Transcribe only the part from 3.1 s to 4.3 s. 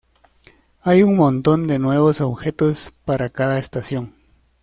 cada estación.